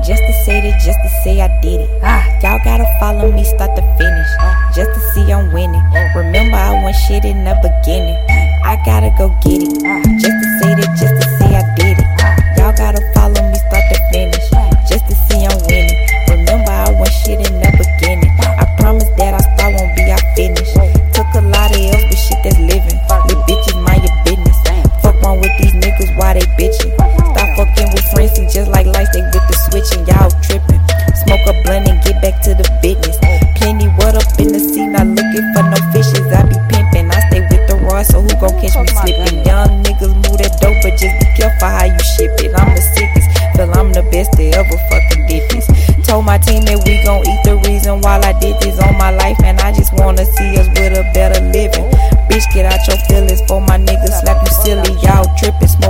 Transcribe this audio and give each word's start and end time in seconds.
Just 0.00 0.24
to 0.26 0.32
say 0.44 0.60
that, 0.64 0.80
just 0.80 0.98
to 1.04 1.10
say 1.22 1.40
I 1.40 1.48
did 1.60 1.84
it. 1.84 1.90
Ah, 2.02 2.24
y'all 2.42 2.58
gotta 2.64 2.88
follow 2.98 3.30
me, 3.30 3.44
start 3.44 3.76
to 3.76 3.82
finish. 4.00 4.30
Ah, 4.40 4.56
just 4.74 4.90
to 4.96 5.00
see 5.12 5.30
I'm 5.30 5.52
winning. 5.52 5.82
Remember, 6.16 6.56
I 6.56 6.82
went 6.82 6.96
shit 7.06 7.24
in 7.24 7.44
the 7.44 7.54
beginning. 7.60 8.16
I 8.64 8.80
gotta 8.84 9.12
go 9.20 9.28
get 9.44 9.60
it. 9.60 9.76
Ah, 9.84 10.00
just 10.16 10.36
to 10.40 10.46
say 10.58 10.72
that, 10.72 10.90
just 10.96 11.14
to 11.20 11.26
say 11.36 11.52
I 11.52 11.62
did 11.76 12.00
it. 12.00 12.08
Y'all 12.56 12.72
gotta 12.72 13.04
follow 13.12 13.44
me, 13.44 13.56
start 13.68 13.84
to 13.92 13.98
finish. 14.10 14.46
Just 14.88 15.04
to 15.06 15.14
see 15.28 15.44
I'm 15.44 15.60
winning. 15.68 15.94
Remember, 16.32 16.72
I 16.72 16.90
went 16.96 17.12
shit 17.22 17.38
in 17.38 17.60
the 17.60 17.70
beginning. 17.76 18.32
I 18.40 18.64
promise 18.80 19.06
that 19.20 19.36
I 19.36 19.42
start 19.52 19.76
won't 19.76 19.94
be 19.94 20.08
I 20.08 20.18
finish. 20.34 20.72
Took 21.12 21.28
a 21.36 21.44
lot 21.44 21.70
of 21.70 21.78
L's, 21.78 22.02
but 22.08 22.18
shit 22.18 22.40
that's 22.42 22.58
living. 22.58 22.98
Little 23.28 23.44
bitches, 23.44 23.76
mind 23.84 24.02
your 24.02 24.16
business. 24.24 24.56
Fuck 25.04 25.20
wrong 25.22 25.38
with 25.44 25.52
these 25.60 25.76
niggas, 25.76 26.16
why 26.16 26.34
they 26.34 26.46
bitching? 26.56 26.92
Stop 26.96 27.48
fucking 27.56 27.92
with 27.92 28.04
friends, 28.10 28.34
just 28.52 28.70
like 28.72 28.86
lights, 28.86 29.12
they 29.12 29.22
with 29.22 29.44
the 29.48 29.59
switch 29.70 29.90
and 29.94 30.06
y'all 30.06 30.30
tripping. 30.42 30.82
Smoke 31.24 31.46
a 31.46 31.54
blunt 31.62 31.86
and 31.88 32.02
get 32.02 32.18
back 32.20 32.42
to 32.42 32.54
the 32.54 32.66
business. 32.82 33.16
Plenty 33.56 33.86
what 33.98 34.18
up 34.18 34.26
in 34.38 34.50
the 34.50 34.58
sea, 34.58 34.86
not 34.86 35.06
looking 35.06 35.46
for 35.54 35.62
no 35.62 35.78
fishes. 35.94 36.26
I 36.34 36.42
be 36.44 36.58
pimping, 36.68 37.10
I 37.10 37.18
stay 37.30 37.42
with 37.46 37.64
the 37.70 37.76
raw, 37.86 38.02
so 38.02 38.20
who 38.20 38.32
gon' 38.42 38.54
catch 38.58 38.74
me 38.74 38.90
slipping? 38.90 39.46
Young 39.46 39.82
niggas 39.86 40.14
move 40.26 40.38
that 40.42 40.58
dope, 40.58 40.76
but 40.82 40.98
just 40.98 41.14
be 41.22 41.26
careful 41.38 41.70
how 41.70 41.86
you 41.86 42.02
ship 42.18 42.34
it. 42.42 42.52
I'm 42.58 42.74
the 42.74 42.82
sickest, 42.82 43.28
feel 43.54 43.70
I'm 43.78 43.92
the 43.94 44.02
best 44.10 44.34
they 44.36 44.50
ever 44.52 44.76
fucking 44.90 45.26
did 45.26 45.44
this. 45.50 45.66
Told 46.06 46.26
my 46.26 46.38
team 46.38 46.64
that 46.66 46.82
we 46.82 46.98
gon' 47.06 47.22
eat 47.22 47.40
the 47.44 47.56
reason 47.68 48.00
why 48.00 48.18
I 48.18 48.34
did 48.40 48.58
this 48.60 48.80
on 48.80 48.98
my 48.98 49.10
life, 49.14 49.38
and 49.44 49.60
I 49.60 49.72
just 49.72 49.94
wanna 49.94 50.24
see 50.24 50.56
us 50.58 50.66
with 50.74 50.98
a 50.98 51.04
better 51.14 51.40
living. 51.52 51.86
Bitch, 52.26 52.46
get 52.54 52.64
out 52.66 52.80
your 52.86 52.98
feelings 53.06 53.42
for 53.46 53.60
my 53.60 53.78
niggas 53.78 54.22
slap 54.22 54.40
you 54.42 54.52
silly. 54.62 54.94
Y'all 55.02 55.26
tripping, 55.38 55.68
smoke 55.68 55.89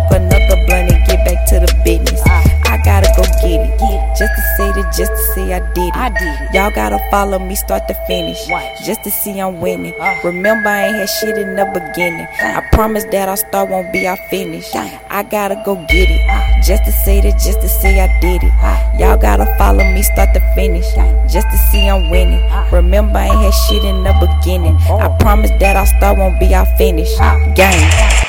just 4.21 4.35
to 4.37 4.43
say 4.59 4.71
that, 4.73 4.93
just 4.93 5.13
to 5.13 5.23
say 5.33 5.55
I 5.55 5.61
did 5.73 5.89
it. 5.89 5.97
I 5.97 6.11
did 6.11 6.41
it. 6.43 6.53
Y'all 6.53 6.71
gotta 6.71 6.99
follow 7.11 7.39
me, 7.39 7.55
start 7.55 7.89
to 7.89 7.95
finish, 8.07 8.37
Watch. 8.51 8.85
just 8.85 9.03
to 9.05 9.11
see 9.11 9.41
I'm 9.41 9.63
winning. 9.63 9.95
Uh. 9.99 10.15
Remember, 10.23 10.69
I 10.69 10.89
ain't 10.89 10.97
had 10.97 11.09
shit 11.09 11.39
in 11.39 11.57
the 11.57 11.65
beginning. 11.73 12.29
I 12.39 12.61
promise 12.73 13.05
that 13.13 13.31
I 13.31 13.37
start 13.37 13.71
won't 13.71 13.91
be 13.95 14.07
I 14.07 14.17
finish. 14.29 14.75
I 14.75 15.23
gotta 15.23 15.63
go 15.65 15.77
get 15.89 16.11
it, 16.11 16.21
uh. 16.29 16.63
just 16.63 16.85
to 16.85 16.93
say 16.93 17.23
that, 17.23 17.41
just 17.41 17.63
to 17.63 17.69
say 17.69 17.99
I 17.99 18.09
did 18.21 18.43
it. 18.43 18.53
Uh. 18.61 18.77
Y'all 18.99 19.17
gotta 19.17 19.47
follow 19.57 19.85
me, 19.85 20.03
start 20.03 20.35
to 20.35 20.41
finish, 20.55 20.85
just 21.33 21.49
to 21.49 21.57
see 21.73 21.89
I'm 21.89 22.11
winning. 22.11 22.45
Remember, 22.71 23.17
I 23.17 23.29
ain't 23.29 23.41
had 23.41 23.55
shit 23.69 23.83
in 23.85 24.03
the 24.05 24.13
beginning. 24.21 24.77
Oh. 24.87 24.99
I 24.99 25.09
promise 25.17 25.51
that 25.61 25.77
I 25.77 25.87
start 25.97 26.19
won't 26.19 26.39
be 26.39 26.55
I 26.55 26.67
finish. 26.77 27.17
Gang. 27.57 28.20